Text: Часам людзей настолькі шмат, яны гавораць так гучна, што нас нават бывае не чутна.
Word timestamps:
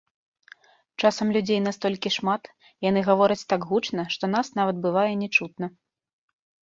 Часам 1.03 1.27
людзей 1.35 1.59
настолькі 1.67 2.13
шмат, 2.17 2.43
яны 2.89 2.99
гавораць 3.09 3.47
так 3.53 3.61
гучна, 3.73 4.01
што 4.17 4.31
нас 4.35 4.47
нават 4.61 4.75
бывае 4.87 5.09
не 5.25 5.29
чутна. 5.41 5.65